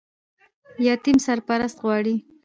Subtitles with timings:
[0.85, 2.15] یتیم سرپرست غواړي